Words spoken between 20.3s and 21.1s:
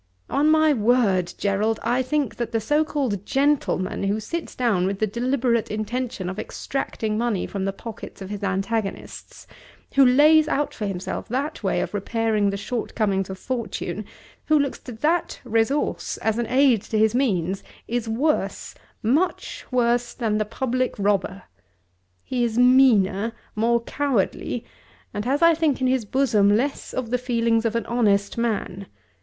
the public